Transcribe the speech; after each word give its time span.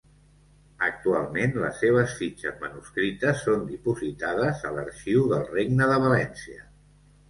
Actualment 0.87 1.53
les 1.65 1.77
seves 1.83 2.17
fitxes 2.23 2.57
manuscrites 2.65 3.45
són 3.45 3.69
dipositades 3.71 4.69
a 4.73 4.77
l'Arxiu 4.81 5.33
del 5.37 5.49
Regne 5.57 5.95
de 5.97 6.05
València. 6.11 6.71